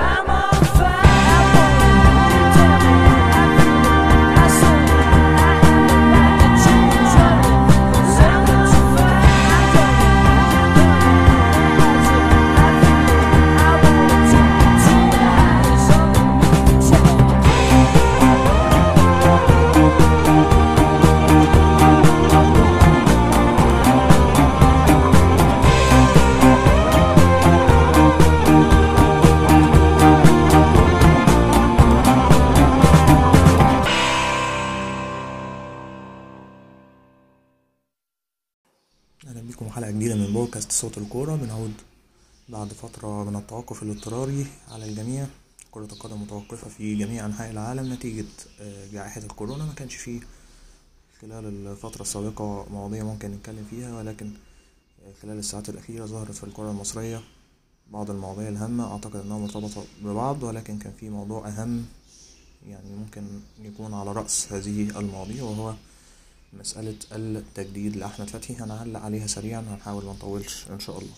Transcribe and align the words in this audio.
I'm 0.00 0.30
on 0.30 0.64
fire. 0.64 1.08
صوت 40.78 40.98
الكورة 40.98 41.36
بنعود 41.36 41.72
بعد 42.48 42.68
فترة 42.72 43.24
من 43.24 43.36
التوقف 43.36 43.82
الاضطراري 43.82 44.46
على 44.68 44.84
الجميع. 44.84 45.26
كرة 45.70 45.88
القدم 45.92 46.22
متوقفة 46.22 46.68
في 46.70 46.94
جميع 46.94 47.26
أنحاء 47.26 47.50
العالم 47.50 47.92
نتيجة 47.92 48.24
آه، 48.60 48.86
جائحة 48.92 49.20
الكورونا. 49.20 49.64
ما 49.64 49.72
كانش 49.72 49.94
فيه 49.94 50.20
خلال 51.22 51.44
الفترة 51.66 52.02
السابقة 52.02 52.66
مواضيع 52.70 53.04
ممكن 53.04 53.30
نتكلم 53.30 53.66
فيها 53.70 53.98
ولكن 53.98 54.30
آه، 55.06 55.12
خلال 55.22 55.38
الساعات 55.38 55.68
الأخيرة 55.68 56.06
ظهرت 56.06 56.30
في 56.32 56.44
الكرة 56.44 56.70
المصرية 56.70 57.20
بعض 57.92 58.10
المواضيع 58.10 58.48
الهامة. 58.48 58.92
أعتقد 58.92 59.16
أنها 59.16 59.38
مرتبطة 59.38 59.84
ببعض 60.02 60.42
ولكن 60.42 60.78
كان 60.78 60.92
في 61.00 61.10
موضوع 61.10 61.48
أهم 61.48 61.86
يعني 62.66 62.96
ممكن 62.96 63.22
يكون 63.62 63.94
على 63.94 64.12
رأس 64.12 64.52
هذه 64.52 64.98
المواضيع 64.98 65.42
وهو 65.44 65.74
مسألة 66.52 66.96
التجديد 67.12 67.96
لأحمد 67.96 68.30
فتحي. 68.30 68.54
هنعلق 68.54 69.00
عليها 69.00 69.26
سريعا 69.26 69.60
هنحاول 69.60 70.04
ما 70.04 70.12
نطولش 70.12 70.64
إن 70.70 70.80
شاء 70.80 70.98
الله. 70.98 71.12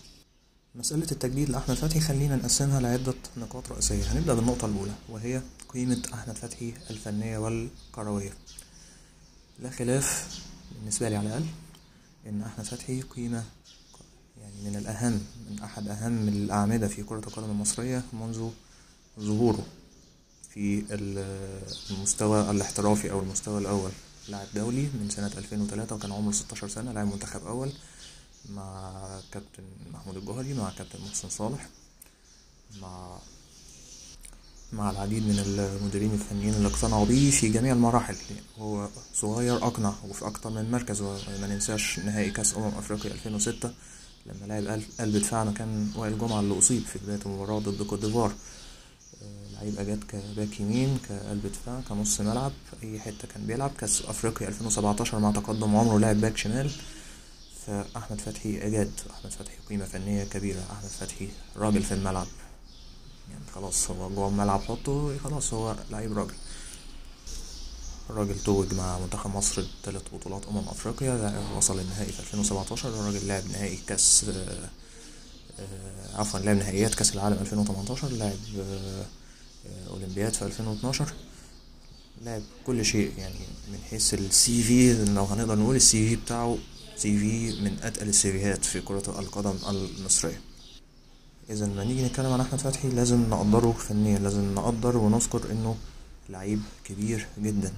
مسألة 0.75 1.07
التجديد 1.11 1.49
لأحمد 1.49 1.75
فتحي 1.75 1.99
خلينا 1.99 2.35
نقسمها 2.35 2.79
لعدة 2.79 3.13
نقاط 3.37 3.71
رئيسية. 3.71 4.03
هنبدأ 4.03 4.33
بالنقطة 4.33 4.65
الأولى 4.65 4.93
وهي 5.09 5.41
قيمة 5.69 6.01
أحمد 6.13 6.35
فتحي 6.35 6.73
الفنية 6.89 7.37
والكروية. 7.37 8.33
لا 9.59 9.69
خلاف 9.69 10.39
بالنسبة 10.79 11.09
لي 11.09 11.15
على 11.15 11.27
الأقل 11.27 11.45
إن 12.27 12.41
أحمد 12.41 12.65
فتحي 12.65 13.01
قيمة 13.01 13.43
يعني 14.41 14.55
من 14.69 14.75
الأهم 14.75 15.21
من 15.49 15.59
أحد 15.63 15.87
أهم 15.87 16.27
الأعمدة 16.27 16.87
في 16.87 17.03
كرة 17.03 17.19
القدم 17.27 17.49
المصرية 17.49 18.03
منذ 18.13 18.49
ظهوره 19.19 19.65
في 20.49 20.83
ال- 20.91 21.61
المستوى 21.91 22.51
الاحترافي 22.51 23.11
أو 23.11 23.19
المستوى 23.19 23.57
الأول. 23.59 23.91
لاعب 24.31 24.47
دولي 24.55 24.81
من 24.81 25.09
سنة 25.09 25.31
2003 25.37 25.95
وكان 25.95 26.11
عمره 26.11 26.31
16 26.31 26.67
سنة 26.67 26.91
لاعب 26.91 27.07
منتخب 27.07 27.47
أول 27.47 27.71
مع 28.49 28.91
كابتن 29.31 29.63
محمود 29.93 30.17
الجوهري 30.17 30.53
مع 30.53 30.69
كابتن 30.77 30.99
محسن 31.01 31.29
صالح 31.29 31.67
مع 32.81 33.17
مع 34.73 34.91
العديد 34.91 35.23
من 35.23 35.39
المديرين 35.39 36.13
الفنيين 36.13 36.53
اللي 36.53 36.67
اقتنعوا 36.67 37.05
بيه 37.05 37.31
في 37.31 37.49
جميع 37.49 37.73
المراحل. 37.73 38.15
هو 38.59 38.89
صغير 39.13 39.57
أقنع 39.67 39.93
وفي 40.09 40.25
أكتر 40.27 40.49
من 40.49 40.71
مركز 40.71 41.01
وما 41.01 41.47
ننساش 41.47 41.99
نهائي 41.99 42.31
كأس 42.31 42.55
أمم 42.57 42.67
أفريقيا 42.77 43.11
2006 43.11 43.71
لما 44.25 44.45
لعب 44.61 44.67
قلب- 44.99 45.17
دفاعنا 45.17 45.51
كان 45.51 45.91
وائل 45.95 46.17
جمعة 46.17 46.39
اللي 46.39 46.57
أصيب 46.59 46.83
في 46.85 46.99
بداية 46.99 47.19
المباراة 47.25 47.59
ضد 47.59 47.83
كوت 47.83 48.05
ديفوار. 48.05 48.31
آه، 49.61 49.63
لعيب 49.63 49.79
أجاد 49.79 50.03
كباك 50.03 50.59
يمين 50.59 50.99
كقلب 51.09 51.47
دفاع 51.47 51.81
كنص 51.89 52.21
ملعب 52.21 52.51
أي 52.83 52.99
حتة 52.99 53.27
كان 53.33 53.45
بيلعب. 53.45 53.71
كأس 53.77 54.01
أفريقيا 54.01 54.47
2017 54.47 55.19
مع 55.19 55.31
تقدم 55.31 55.75
عمره 55.75 55.99
لعب 55.99 56.21
باك 56.21 56.37
شمال. 56.37 56.71
فأحمد 57.67 58.21
فتحي 58.21 58.67
أجاد. 58.67 58.91
أحمد 59.11 59.31
فتحي 59.31 59.55
قيمة 59.69 59.85
فنية 59.85 60.23
كبيرة. 60.23 60.59
أحمد 60.71 60.89
فتحي 60.89 61.29
راجل 61.57 61.83
في 61.83 61.93
الملعب. 61.93 62.27
يعني 63.29 63.43
خلاص 63.55 63.91
هو 63.91 64.09
جوه 64.09 64.27
الملعب 64.27 64.61
حطه 64.61 65.17
خلاص 65.23 65.53
هو 65.53 65.75
لعيب 65.91 66.17
راجل. 66.17 66.33
الراجل 68.09 68.39
توج 68.39 68.73
مع 68.73 68.99
منتخب 68.99 69.35
مصر 69.35 69.63
بثلاث 69.83 70.01
بطولات 70.13 70.45
أمم 70.45 70.57
أفريقيا. 70.69 71.43
وصل 71.57 71.79
النهائي 71.79 72.11
في 72.11 72.19
2017 72.19 72.89
الراجل 72.89 73.27
لعب 73.27 73.43
نهائي 73.51 73.79
كأس 73.87 74.25
آه، 74.29 74.69
آه، 75.59 76.19
عفوا 76.19 76.39
لعب 76.39 76.55
نهائيات 76.57 76.95
كأس 76.95 77.13
العالم 77.15 77.37
2018 77.41 78.07
لعب 78.07 78.37
أولمبياد 79.89 80.33
في 80.33 80.41
2012 80.45 81.13
لعب 82.25 82.41
كل 82.67 82.85
شيء 82.85 83.11
يعني 83.17 83.35
من 83.71 83.77
حيث 83.89 84.13
ال 84.13 84.63
CV 84.63 85.05
لو 85.13 85.23
هنقدر 85.23 85.55
نقول 85.55 85.75
ال 85.75 86.09
CV 86.09 86.15
بتاعه 86.15 86.57
CV 86.97 87.61
من 87.61 87.77
أتقل 87.83 88.09
ال 88.09 88.20
CV 88.20 88.43
هات 88.43 88.65
في 88.65 88.81
كرة 88.81 89.19
القدم 89.19 89.55
المصرية. 89.69 90.41
إذا 91.49 91.65
لما 91.65 91.83
نيجي 91.83 92.05
نتكلم 92.05 92.31
عن 92.31 92.41
أحمد 92.41 92.59
فتحي 92.59 92.89
لازم 92.89 93.29
نقدره 93.29 93.71
فنيا 93.71 94.19
لازم 94.19 94.55
نقدر 94.55 94.97
ونذكر 94.97 95.51
إنه 95.51 95.75
لعيب 96.29 96.61
كبير 96.83 97.27
جدا 97.39 97.73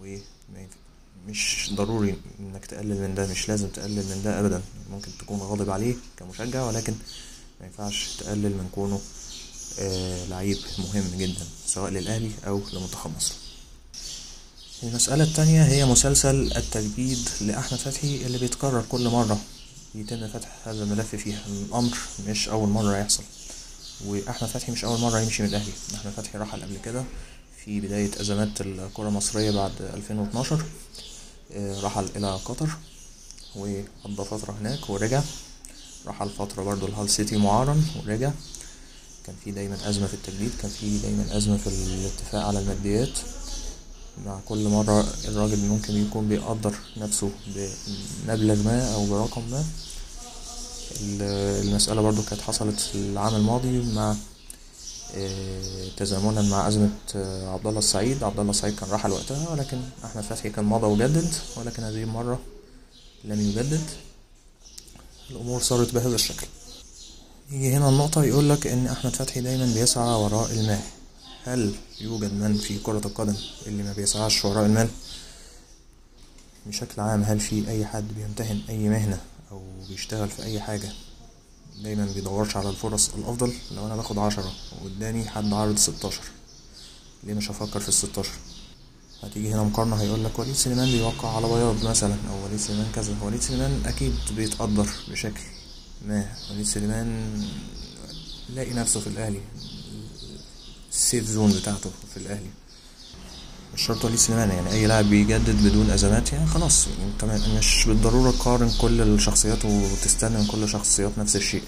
ومش 0.00 1.70
ضروري 1.74 2.14
إنك 2.40 2.66
تقلل 2.66 3.00
من 3.00 3.14
ده 3.14 3.26
مش 3.26 3.48
لازم 3.48 3.68
تقلل 3.68 4.04
من 4.04 4.22
ده 4.24 4.40
أبدا. 4.40 4.62
ممكن 4.90 5.10
تكون 5.18 5.38
غاضب 5.38 5.70
عليه 5.70 5.94
كمشجع 6.16 6.62
ولكن 6.66 6.92
ما 7.60 7.66
ينفعش 7.66 8.16
تقلل 8.18 8.50
من 8.50 8.68
كونه 8.74 9.00
لعيب 10.28 10.58
مهم 10.78 11.10
جدا 11.18 11.46
سواء 11.66 11.90
للأهلي 11.90 12.30
أو 12.46 12.60
لمنتخب 12.72 13.10
مصر 13.16 13.34
المسألة 14.82 15.24
التانية 15.24 15.62
هي 15.64 15.84
مسلسل 15.84 16.52
التجديد 16.56 17.28
لأحمد 17.40 17.78
فتحي 17.78 18.16
اللي 18.26 18.38
بيتكرر 18.38 18.84
كل 18.88 19.08
مرة 19.08 19.40
يتم 19.94 20.28
فتح 20.28 20.48
هذا 20.64 20.82
الملف 20.84 21.14
فيها 21.14 21.42
الأمر 21.46 21.96
مش 22.28 22.48
أول 22.48 22.68
مرة 22.68 22.96
يحصل 22.96 23.22
وأحمد 24.06 24.48
فتحي 24.48 24.72
مش 24.72 24.84
أول 24.84 25.00
مرة 25.00 25.20
يمشي 25.20 25.42
من 25.42 25.48
الأهلي. 25.48 25.72
أحمد 25.94 26.12
فتحي 26.12 26.38
رحل 26.38 26.62
قبل 26.62 26.76
كده 26.84 27.04
في 27.64 27.80
بداية 27.80 28.10
أزمات 28.20 28.60
الكرة 28.60 29.08
المصرية 29.08 29.50
بعد 29.50 29.72
2012 29.94 30.62
آه، 31.52 31.80
رحل 31.80 32.08
إلى 32.16 32.34
قطر 32.44 32.68
وقضى 33.56 34.24
فترة 34.30 34.56
هناك 34.60 34.90
ورجع. 34.90 35.22
رحل 36.06 36.30
فترة 36.30 36.62
برضه 36.62 36.86
الهال 36.86 37.10
سيتي 37.10 37.36
معارا 37.36 37.82
ورجع. 37.96 38.30
كان 39.26 39.34
في 39.44 39.50
دايما 39.50 39.88
أزمة 39.88 40.06
في 40.06 40.14
التجديد 40.14 40.50
كان 40.62 40.70
في 40.70 40.98
دايما 40.98 41.36
أزمة 41.36 41.56
في 41.56 41.66
الاتفاق 41.66 42.44
على 42.46 42.58
الماديات. 42.58 43.18
مع 44.26 44.40
كل 44.48 44.68
مرة 44.68 45.06
الراجل 45.24 45.58
ممكن 45.58 45.96
يكون 46.06 46.28
بيقدر 46.28 46.74
نفسه 46.96 47.30
بمبلغ 48.26 48.62
ما 48.62 48.94
أو 48.94 49.06
برقم 49.06 49.42
ما. 49.50 49.64
ال- 51.00 51.22
المسألة 51.66 52.02
برضو 52.02 52.22
كانت 52.22 52.40
حصلت 52.42 52.80
في 52.80 52.94
العام 52.94 53.34
الماضي 53.34 53.78
مع 53.94 54.14
آه، 55.16 55.88
تزامنا 55.96 56.42
مع 56.42 56.68
أزمة 56.68 56.90
آه، 57.16 57.48
عبد 57.48 57.66
الله 57.66 57.78
السعيد. 57.78 58.22
عبد 58.24 58.38
الله 58.38 58.50
السعيد 58.50 58.74
كان 58.74 58.90
رحل 58.90 59.10
وقتها 59.10 59.48
ولكن 59.50 59.80
أحمد 60.04 60.22
فتحي 60.22 60.50
كان 60.50 60.64
مضى 60.64 60.86
وجدد 60.86 61.32
ولكن 61.56 61.82
هذه 61.82 62.02
المرة 62.02 62.38
لم 63.24 63.40
يجدد. 63.40 63.82
الأمور 65.30 65.62
صارت 65.62 65.94
بهذا 65.94 66.14
الشكل. 66.14 66.46
يجي 67.50 67.72
هنا 67.76 67.88
النقطة 67.88 68.24
يقول 68.24 68.50
لك 68.50 68.66
إن 68.66 68.86
أحمد 68.86 69.16
فتحي 69.16 69.40
دايما 69.40 69.74
بيسعى 69.74 70.14
وراء 70.14 70.50
المال. 70.52 70.80
هل 71.44 71.74
يوجد 72.00 72.32
من 72.32 72.54
في 72.56 72.78
كرة 72.78 73.06
القدم 73.06 73.34
اللي 73.66 73.82
ما 73.82 73.92
بيسعاش 73.92 74.44
وراء 74.44 74.66
المال؟ 74.66 74.88
بشكل 76.66 77.00
عام 77.02 77.22
هل 77.22 77.40
في 77.40 77.68
أي 77.68 77.86
حد 77.86 78.04
بيمتهن 78.16 78.60
أي 78.68 78.88
مهنة 78.88 79.20
أو 79.52 79.62
بيشتغل 79.88 80.28
في 80.28 80.42
أي 80.42 80.60
حاجة؟ 80.60 80.88
دايما 81.82 82.06
بيدورش 82.14 82.56
على 82.56 82.68
الفرص 82.68 83.10
الأفضل. 83.18 83.52
لو 83.76 83.86
أنا 83.86 83.96
باخد 83.96 84.18
عشرة 84.18 84.52
وقدامي 84.82 85.24
حد 85.24 85.52
عارض 85.52 85.76
ستاشر 85.76 86.22
ليه 87.24 87.34
مش 87.34 87.50
هفكر 87.50 87.80
في 87.80 87.88
الستاشر؟ 87.88 88.32
هتيجي 89.22 89.52
هنا 89.54 89.62
مقارنة 89.62 89.96
هيقول 89.96 90.24
لك 90.24 90.38
وليد 90.38 90.54
سليمان 90.54 90.90
بيوقع 90.92 91.36
على 91.36 91.46
بياض 91.46 91.84
مثلا 91.84 92.14
أو 92.30 92.44
وليد 92.44 92.58
سليمان 92.58 92.86
كذا. 92.94 93.16
وليد 93.22 93.40
سليمان 93.42 93.82
أكيد 93.86 94.14
بيتقدر 94.36 94.88
بشكل 95.10 95.40
ما 96.02 96.26
وليد 96.50 96.66
سليمان 96.66 97.30
لاقي 98.54 98.72
نفسه 98.72 99.00
في 99.00 99.06
الأهلي. 99.06 99.40
ال 100.92 100.98
safe 100.98 101.24
zone 101.30 101.52
بتاعته 101.52 101.90
في 102.14 102.16
الأهلي. 102.20 102.50
مش 103.74 103.82
شرط 103.86 104.04
وليد 104.04 104.18
سليمان 104.18 104.50
يعني 104.50 104.70
أي 104.72 104.86
لاعب 104.86 105.04
بيجدد 105.04 105.56
بدون 105.68 105.90
أزمات 105.90 106.32
يعني 106.32 106.46
خلاص 106.46 106.86
أنت 107.12 107.24
م- 107.24 107.56
مش 107.58 107.84
بالضرورة 107.86 108.30
تقارن 108.30 108.70
كل 108.80 109.00
الشخصيات 109.00 109.64
وتستنى 109.64 110.38
من 110.38 110.46
كل 110.46 110.62
الشخصيات 110.62 111.18
نفس 111.18 111.36
الشيء. 111.36 111.62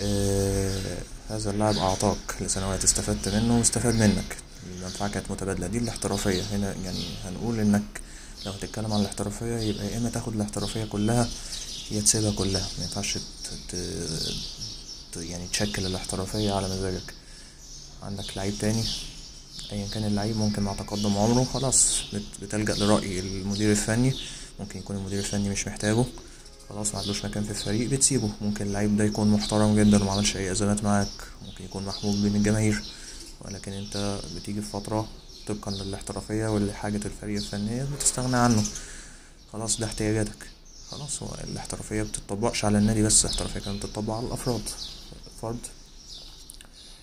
آه 0.00 0.98
هذا 1.30 1.50
اللاعب 1.50 1.76
أعطاك 1.76 2.16
لسنوات 2.40 2.84
استفدت 2.84 3.28
منه 3.28 3.58
واستفاد 3.58 3.94
منك. 3.94 4.36
المنفعة 4.76 5.08
كانت 5.08 5.30
متبادلة 5.30 5.66
دي 5.66 5.78
الاحترافية. 5.78 6.42
هنا 6.42 6.74
يعني 6.84 7.04
هنقول 7.24 7.60
إنك 7.60 8.00
لو 8.46 8.52
هتتكلم 8.52 8.92
عن 8.92 9.00
الاحترافية 9.00 9.58
يبقى 9.58 9.86
يا 9.92 9.98
إما 9.98 10.10
تاخد 10.10 10.34
الاحترافية 10.34 10.84
كلها 10.84 11.28
يا 11.90 12.00
تسيبها 12.00 12.30
كلها. 12.30 12.68
ما 12.78 12.84
ينفعش. 12.84 13.18
يعني 15.16 15.48
تشكل 15.52 15.86
الاحترافية 15.86 16.52
على 16.52 16.68
مزاجك. 16.68 17.14
عندك 18.02 18.36
لعيب 18.36 18.54
تاني؟ 18.58 18.84
ايا 19.72 19.88
كان 19.88 20.04
اللعيب 20.04 20.36
ممكن 20.36 20.62
مع 20.62 20.74
تقدم 20.74 21.16
عمره 21.16 21.44
خلاص. 21.44 22.02
بت... 22.12 22.22
بتلجأ 22.42 22.74
لرأي 22.74 23.20
المدير 23.20 23.70
الفني. 23.70 24.14
ممكن 24.60 24.78
يكون 24.78 24.96
المدير 24.96 25.18
الفني 25.18 25.48
مش 25.48 25.66
محتاجه. 25.66 26.04
خلاص 26.68 26.94
ما 26.94 27.00
عندوش 27.00 27.24
مكان 27.24 27.44
في 27.44 27.50
الفريق 27.50 27.90
بتسيبه. 27.90 28.30
ممكن 28.40 28.66
اللعيب 28.66 28.96
ده 28.96 29.04
يكون 29.04 29.28
محترم 29.28 29.80
جدا 29.80 30.02
وما 30.02 30.12
عملش 30.12 30.36
أي 30.36 30.52
ازمات 30.52 30.84
معاك. 30.84 31.08
ممكن 31.46 31.64
يكون 31.64 31.84
محبوب 31.84 32.16
بين 32.16 32.36
الجماهير. 32.36 32.82
ولكن 33.40 33.72
أنت 33.72 34.20
بتيجي 34.36 34.62
في 34.62 34.68
فترة 34.68 35.08
طبقا 35.46 35.70
للاحترافية 35.70 36.46
ولحاجة 36.46 37.00
الفريق 37.06 37.36
الفنية 37.36 37.86
بتستغنى 37.96 38.36
عنه. 38.36 38.64
خلاص 39.52 39.80
ده 39.80 39.86
احتياجاتك. 39.86 40.46
خلاص 40.90 41.22
هو 41.22 41.28
الاحترافية 41.44 42.02
بتطبقش 42.02 42.64
على 42.64 42.78
النادي 42.78 43.02
بس 43.02 43.24
الاحترافية 43.24 43.60
كانت 43.60 43.86
بتطبق 43.86 44.14
على 44.14 44.26
الأفراد. 44.26 44.62
فرد 45.42 45.58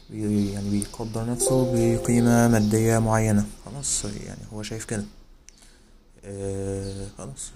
بي 0.09 0.51
يعني 0.51 0.69
بيقدر 0.69 1.25
نفسه 1.25 1.73
بقيمة 1.73 2.47
مادية 2.47 2.99
معينة. 2.99 3.45
خلاص 3.65 4.05
يعني 4.05 4.41
هو 4.53 4.63
شايف 4.63 4.85
كده. 4.85 5.03
آه 6.25 7.07
خلاص. 7.17 7.51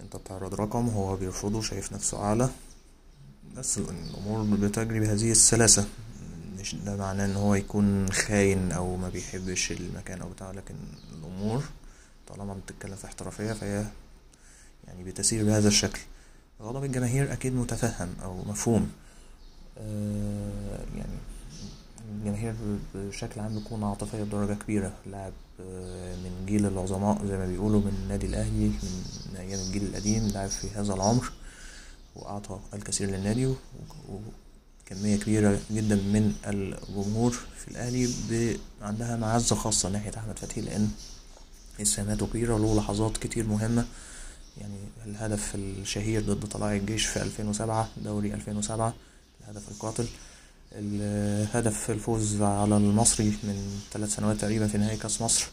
انت 0.00 0.16
بتعرض 0.16 0.54
رقم 0.54 0.88
هو 0.88 1.16
بيرفضه 1.16 1.60
شايف 1.62 1.92
نفسه 1.92 2.18
أعلى. 2.18 2.50
بس 3.56 3.78
الأمور 3.78 4.56
بتجري 4.56 5.00
بهذه 5.00 5.30
السلاسة. 5.30 5.84
مش 6.58 6.74
ده 6.74 6.96
معناه 6.96 7.24
إن 7.24 7.36
هو 7.36 7.54
يكون 7.54 8.12
خاين 8.12 8.72
أو 8.72 8.96
ما 8.96 9.08
بيحبش 9.08 9.72
المكان 9.72 10.20
أو 10.20 10.28
بتاع 10.28 10.50
لكن 10.50 10.74
الأمور 11.12 11.62
طالما 12.28 12.54
بتتكلم 12.54 12.96
في 12.96 13.04
احترافية 13.04 13.52
فهي 13.52 13.84
يعني 14.86 15.04
بتسير 15.04 15.44
بهذا 15.44 15.68
الشكل. 15.68 16.00
غضب 16.62 16.84
الجماهير 16.84 17.32
أكيد 17.32 17.54
متفهم 17.54 18.08
أو 18.22 18.42
مفهوم. 18.46 18.90
آه 19.78 20.84
يعني 20.96 21.18
الجماهير 22.12 22.54
بشكل 22.94 23.40
عام 23.40 23.58
بتكون 23.58 23.84
عاطفية 23.84 24.22
بدرجة 24.22 24.54
كبيرة. 24.54 24.92
لاعب 25.06 25.32
آه 25.60 26.16
من 26.16 26.46
جيل 26.46 26.66
العظماء 26.66 27.26
زي 27.26 27.36
ما 27.36 27.46
بيقولوا 27.46 27.80
من 27.80 27.98
النادي 28.02 28.26
الأهلي 28.26 28.66
من 28.66 29.36
أيام 29.38 29.60
الجيل 29.60 29.82
القديم 29.82 30.28
لاعب 30.28 30.48
في 30.48 30.68
هذا 30.74 30.94
العمر 30.94 31.32
وأعطى 32.16 32.58
الكثير 32.74 33.10
للنادي 33.10 33.46
و... 33.46 33.54
كمية 34.86 35.16
كبيرة 35.16 35.60
جدا 35.70 35.94
من 35.94 36.34
الجمهور 36.46 37.30
في 37.30 37.68
الأهلي. 37.68 38.58
عندها 38.82 39.16
معزة 39.16 39.56
خاصة 39.56 39.88
ناحية 39.88 40.12
أحمد 40.16 40.38
فتحي 40.38 40.60
لأن 40.60 40.90
إسهاماته 41.82 42.26
كبيرة 42.26 42.54
وله 42.54 42.76
لحظات 42.76 43.16
كتير 43.16 43.46
مهمة. 43.46 43.84
يعني 44.60 44.78
الهدف 45.06 45.54
الشهير 45.54 46.22
ضد 46.22 46.48
طلائع 46.48 46.76
الجيش 46.76 47.06
في 47.06 47.22
2007 47.22 47.88
دوري 47.96 48.34
2007 48.34 48.94
الهدف 49.44 49.68
القاتل. 49.70 50.06
الهدف 50.72 51.90
الفوز 51.90 52.42
على 52.42 52.76
المصري 52.76 53.24
من 53.42 53.80
ثلاث 53.92 54.14
سنوات 54.16 54.36
تقريبا 54.36 54.68
في 54.68 54.78
نهائي 54.78 54.96
كأس 54.96 55.22
مصر 55.22 55.46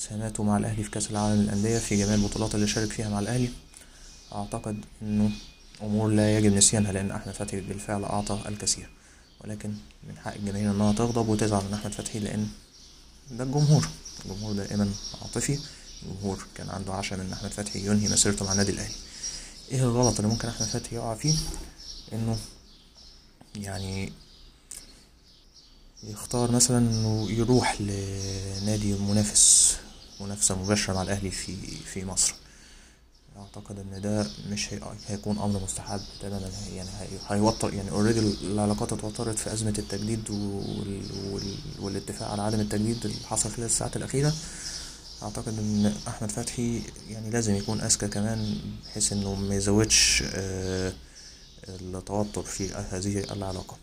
إسهاماته 0.00 0.42
مع 0.42 0.56
الأهلي 0.56 0.82
في 0.84 0.90
كأس 0.90 1.10
العالم 1.10 1.42
للأندية 1.42 1.78
في 1.78 1.96
جميع 1.96 2.14
البطولات 2.14 2.54
اللي 2.54 2.66
شارك 2.66 2.92
فيها 2.92 3.08
مع 3.08 3.18
الأهلي. 3.18 3.48
أعتقد 4.32 4.84
إنه 5.02 5.30
أمور 5.82 6.10
لا 6.10 6.38
يجب 6.38 6.52
نسيانها 6.52 6.92
لأن 6.92 7.10
أحمد 7.10 7.34
فتحي 7.34 7.60
بالفعل 7.60 8.04
أعطى 8.04 8.40
الكثير. 8.48 8.88
ولكن 9.44 9.68
من 10.08 10.18
حق 10.18 10.34
الجماهير 10.34 10.70
إنها 10.70 10.92
تغضب 10.92 11.28
وتزعل 11.28 11.64
من 11.64 11.74
أحمد 11.74 11.92
فتحي 11.92 12.18
لأن 12.18 12.48
ده 13.30 13.44
الجمهور. 13.44 13.88
الجمهور 14.24 14.52
دائما 14.52 14.90
عاطفي. 15.22 15.58
الجمهور 16.02 16.46
كان 16.54 16.68
عنده 16.70 16.92
عشم 16.92 17.20
إن 17.20 17.32
أحمد 17.32 17.50
فتحي 17.50 17.86
ينهي 17.86 18.08
مسيرته 18.08 18.44
مع 18.44 18.52
النادي 18.52 18.72
الأهلي. 18.72 18.94
إيه 19.70 19.80
الغلط 19.82 20.16
اللي 20.16 20.28
ممكن 20.30 20.48
أحمد 20.48 20.66
فتحي 20.68 20.96
يقع 20.96 21.14
فيه؟ 21.14 21.34
إنه 22.12 22.38
يعني 23.56 24.12
يختار 26.02 26.50
مثلا 26.50 26.78
إنه 26.78 27.30
يروح 27.30 27.80
لنادي 27.80 28.92
منافس 28.92 29.76
منافسة 30.20 30.62
مباشرة 30.62 30.94
مع 30.94 31.02
الأهلي 31.02 31.30
في 31.30 31.56
في 31.92 32.04
مصر. 32.04 32.34
أعتقد 33.38 33.78
إن 33.78 34.00
ده 34.00 34.26
مش 34.50 34.72
هي... 34.72 34.80
هيكون 35.08 35.38
أمر 35.38 35.62
مستحب 35.62 36.00
تماما. 36.22 36.50
يعني 36.74 36.88
هي... 37.00 37.08
هيوتر 37.28 37.74
يعني 37.74 37.90
اوريدي 37.90 38.20
العلاقات 38.42 38.92
اتوترت 38.92 39.38
في 39.38 39.52
أزمة 39.52 39.74
التجديد 39.78 40.30
وال... 40.30 41.02
وال... 41.32 41.54
والاتفاق 41.78 42.30
على 42.30 42.42
عدم 42.42 42.60
التجديد 42.60 43.04
اللي 43.04 43.16
حصل 43.26 43.50
خلال 43.50 43.66
الساعات 43.66 43.96
الأخيرة. 43.96 44.32
أعتقد 45.22 45.58
إن 45.58 45.94
أحمد 46.08 46.30
فتحي 46.30 46.82
يعني 47.10 47.30
لازم 47.30 47.54
يكون 47.54 47.80
أذكى 47.80 48.08
كمان 48.08 48.58
بحيث 48.86 49.12
إنه 49.12 49.34
ما 49.34 49.54
يزودش 49.54 50.22
آه 50.34 50.92
التوتر 51.68 52.42
في 52.42 52.70
هذه 52.74 53.18
العلاقة. 53.32 53.76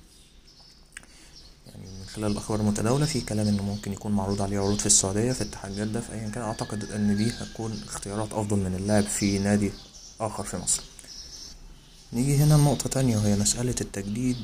يعني 1.68 1.88
من 2.00 2.06
خلال 2.16 2.32
الأخبار 2.32 2.60
المتداولة 2.60 3.06
في 3.06 3.22
كلام 3.22 3.48
إنه 3.48 3.64
ممكن 3.64 3.94
يكون 3.94 4.12
معروض 4.12 4.42
عليه 4.42 4.60
عروض 4.60 4.80
في 4.80 4.86
السعودية 4.86 5.32
في 5.32 5.42
اتحاد 5.44 5.76
جدة 5.80 6.02
في 6.02 6.14
ايا 6.14 6.30
كان. 6.30 6.44
أعتقد 6.44 6.84
إن 6.92 7.18
دي 7.18 7.30
هتكون 7.32 7.82
اختيارات 7.88 8.34
أفضل 8.34 8.58
من 8.58 8.76
اللعب 8.76 9.04
في 9.04 9.40
نادي 9.40 9.72
آخر 10.20 10.44
في 10.44 10.58
مصر. 10.58 10.82
نيجي 12.14 12.36
هنا 12.38 12.54
لنقطة 12.54 12.90
تانية 12.90 13.18
وهي 13.18 13.36
مسألة 13.36 13.76
التجديد 13.82 14.38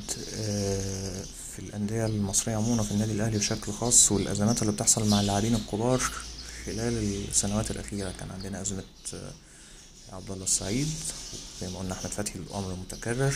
في 1.52 1.58
الأندية 1.58 2.06
المصرية 2.06 2.56
عموما 2.56 2.82
في 2.82 2.92
النادي 2.92 3.12
الأهلي 3.12 3.38
بشكل 3.38 3.72
خاص 3.72 4.12
والأزمات 4.12 4.62
اللي 4.62 4.72
بتحصل 4.72 5.08
مع 5.08 5.20
اللاعبين 5.20 5.54
الكبار. 5.54 6.02
خلال 6.66 7.24
السنوات 7.28 7.70
الأخيرة 7.70 8.14
كان 8.20 8.30
عندنا 8.30 8.60
أزمة 8.60 8.82
عبد 10.12 10.30
الله 10.30 10.44
السعيد 10.44 10.88
زي 11.60 11.68
ما 11.68 11.78
قلنا 11.78 11.92
أحمد 11.92 12.10
فتحي 12.10 12.38
الأمر 12.38 12.74
متكرر 12.74 13.34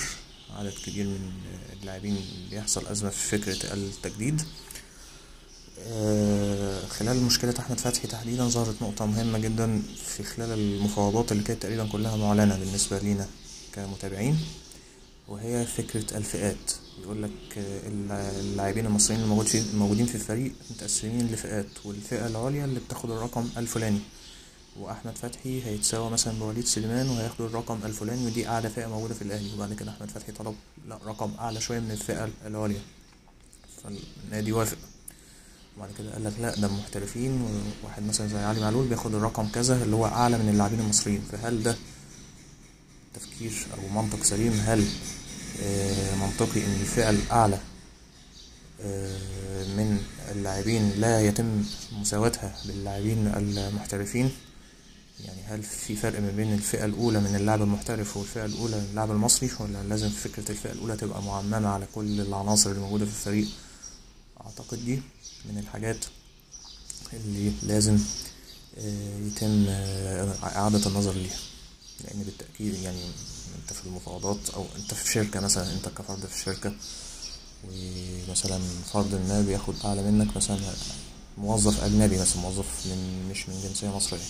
عدد 0.56 0.72
كبير 0.86 1.06
من 1.06 1.32
اللاعبين 1.72 2.24
بيحصل 2.50 2.86
أزمة 2.86 3.10
في 3.10 3.38
فكرة 3.38 3.74
التجديد. 3.74 4.42
خلال 6.88 7.22
مشكلة 7.22 7.54
أحمد 7.58 7.80
فتحي 7.80 8.08
تحديدا 8.08 8.48
ظهرت 8.48 8.82
نقطة 8.82 9.06
مهمة 9.06 9.38
جدا 9.38 9.82
في 10.06 10.22
خلال 10.22 10.58
المفاوضات 10.58 11.32
اللي 11.32 11.42
كانت 11.42 11.62
تقريبا 11.62 11.86
كلها 11.86 12.16
معلنة 12.16 12.58
بالنسبة 12.58 12.98
لينا 12.98 13.28
كمتابعين. 13.72 14.38
وهي 15.28 15.66
فكرة 15.66 16.16
الفئات. 16.16 16.72
يقول 17.02 17.22
لك 17.22 17.30
اللاعبين 17.86 18.86
المصريين 18.86 19.22
الموجودين 19.54 20.06
في 20.06 20.14
الفريق 20.14 20.52
متقسمين 20.70 21.26
لفئات 21.26 21.66
والفئة 21.84 22.26
العليا 22.26 22.64
اللي 22.64 22.80
بتاخد 22.80 23.10
الرقم 23.10 23.48
الفلاني. 23.56 24.00
وأحمد 24.76 25.16
فتحي 25.18 25.62
هيتساوى 25.64 26.10
مثلا 26.10 26.38
بوليد 26.38 26.64
سليمان 26.66 27.08
وهياخدوا 27.08 27.46
الرقم 27.46 27.78
الفلاني 27.84 28.26
ودي 28.26 28.48
أعلى 28.48 28.70
فئة 28.70 28.86
موجودة 28.86 29.14
في 29.14 29.22
الأهلي. 29.22 29.54
وبعد 29.54 29.72
كده 29.74 29.90
أحمد 29.90 30.10
فتحي 30.10 30.32
طلب 30.32 30.54
لا 30.88 30.98
رقم 31.06 31.30
أعلى 31.38 31.60
شوية 31.60 31.80
من 31.80 31.90
الفئة 31.90 32.30
العليا. 32.46 32.80
فالنادي 33.82 34.52
وافق. 34.52 34.78
وبعد 35.76 35.90
كده 35.98 36.12
قال 36.12 36.24
لك 36.24 36.32
لا 36.40 36.54
ده 36.60 36.68
محترفين 36.68 37.42
وواحد 37.82 38.02
مثلا 38.02 38.28
زي 38.28 38.38
علي 38.38 38.60
معلول 38.60 38.88
بياخد 38.88 39.14
الرقم 39.14 39.48
كذا 39.48 39.84
اللي 39.84 39.96
هو 39.96 40.06
أعلى 40.06 40.38
من 40.38 40.48
اللاعبين 40.48 40.80
المصريين. 40.80 41.22
فهل 41.32 41.62
ده 41.62 41.76
تفكير 43.14 43.66
أو 43.74 44.02
منطق 44.02 44.22
سليم؟ 44.22 44.52
هل 44.52 44.86
منطقي 46.20 46.64
إن 46.64 46.76
الفئة 46.80 47.10
الأعلى 47.10 47.58
من 49.76 49.98
اللاعبين 50.30 50.90
لا 51.00 51.20
يتم 51.20 51.64
مساواتها 51.92 52.56
باللاعبين 52.64 53.26
المحترفين. 53.36 54.30
يعني 55.24 55.42
هل 55.48 55.62
في 55.62 55.96
فرق 55.96 56.20
ما 56.20 56.30
بين 56.30 56.52
الفئة 56.54 56.84
الأولى 56.84 57.20
من 57.20 57.36
اللاعب 57.36 57.62
المحترف 57.62 58.16
والفئة 58.16 58.44
الأولى 58.44 58.76
من 58.76 58.86
اللاعب 58.90 59.10
المصري؟ 59.10 59.50
ولا 59.60 59.82
لازم 59.82 60.08
فكرة 60.08 60.50
الفئة 60.50 60.72
الأولى 60.72 60.96
تبقى 60.96 61.22
معممة 61.22 61.68
على 61.68 61.86
كل 61.94 62.20
العناصر 62.20 62.70
اللي 62.70 62.80
موجودة 62.82 63.04
في 63.04 63.10
الفريق؟ 63.10 63.48
أعتقد 64.46 64.84
دي 64.84 65.02
من 65.44 65.58
الحاجات 65.58 66.04
اللي 67.12 67.52
لازم 67.62 67.98
يتم 69.26 69.66
إعادة 70.42 70.86
النظر 70.86 71.12
ليها. 71.12 71.36
لأن 72.04 72.22
بالتأكيد 72.22 72.74
يعني 72.74 73.02
أنت 73.62 73.72
في 73.72 73.86
المفاوضات 73.86 74.50
أو 74.54 74.64
أنت 74.76 74.94
في 74.94 75.12
شركة 75.12 75.40
مثلا 75.40 75.72
أنت 75.72 75.88
كفرد 75.88 76.26
في 76.26 76.42
شركة 76.44 76.72
ومثلا 77.64 78.60
فرد 78.92 79.14
ما 79.28 79.40
بياخد 79.42 79.74
أعلى 79.84 80.02
منك 80.10 80.36
مثلا 80.36 80.58
موظف 81.38 81.84
أجنبي 81.84 82.18
مثلا 82.18 82.42
موظف 82.42 82.66
من 82.86 83.28
مش 83.30 83.48
من 83.48 83.60
جنسية 83.68 83.96
مصرية 83.96 84.20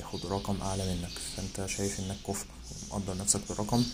ياخد 0.00 0.26
رقم 0.26 0.60
أعلى 0.62 0.94
منك. 0.94 1.10
فأنت 1.36 1.68
شايف 1.70 2.00
إنك 2.00 2.16
كفء 2.28 2.46
ومقدر 2.90 3.16
نفسك 3.16 3.40
بالرقم 3.48 3.84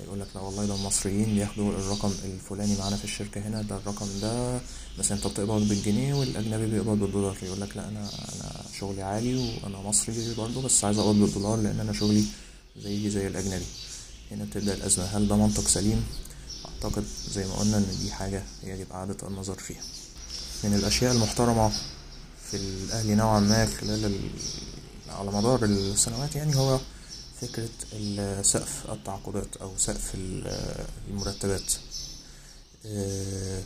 يقول 0.00 0.20
لك 0.20 0.26
لا 0.34 0.40
والله 0.40 0.66
ده 0.66 0.74
المصريين 0.74 1.34
بياخدوا 1.34 1.70
الرقم 1.72 2.12
الفلاني 2.24 2.76
معانا 2.78 2.96
في 2.96 3.04
الشركة 3.04 3.40
هنا 3.40 3.62
ده 3.62 3.76
الرقم 3.76 4.06
ده 4.22 4.60
بس 4.98 5.12
أنت 5.12 5.26
بتقبض 5.26 5.68
بالجنيه 5.68 6.14
والأجنبي 6.14 6.66
بيقبض 6.66 6.98
بالدولار. 6.98 7.36
يقول 7.42 7.60
لك 7.60 7.76
لا 7.76 7.88
أنا 7.88 8.00
أنا 8.34 8.64
شغلي 8.80 9.02
عالي 9.02 9.34
وأنا 9.64 9.78
مصري 9.78 10.34
برضه 10.34 10.62
بس 10.62 10.84
عايز 10.84 10.98
أقبض 10.98 11.14
بالدولار 11.14 11.56
لأن 11.60 11.80
أنا 11.80 11.92
شغلي 11.92 12.24
زي 12.76 13.10
زي 13.10 13.26
الأجنبي. 13.26 13.64
هنا 14.30 14.44
بتبدأ 14.44 14.74
الأزمة. 14.74 15.04
هل 15.04 15.28
ده 15.28 15.36
منطق 15.36 15.68
سليم؟ 15.68 16.04
أعتقد 16.64 17.04
زي 17.34 17.46
ما 17.46 17.54
قلنا 17.54 17.76
إن 17.78 17.96
دي 18.02 18.12
حاجة 18.12 18.42
يجب 18.64 18.92
اعاده 18.92 19.28
النظر 19.28 19.54
فيها. 19.54 19.82
من 20.64 20.74
الأشياء 20.74 21.12
المحترمة 21.12 21.68
في 22.50 22.56
الاهلي 22.56 23.14
نوعا 23.14 23.40
ما 23.40 23.66
خلال 23.66 24.20
على 25.08 25.30
مدار 25.32 25.64
السنوات 25.64 26.36
يعني 26.36 26.56
هو 26.56 26.80
فكرة 27.40 27.68
سقف 28.42 28.90
التعاقدات 28.90 29.56
أو 29.56 29.72
سقف 29.78 30.10
ال- 30.14 30.86
المرتبات. 31.10 31.72
آه، 32.86 33.62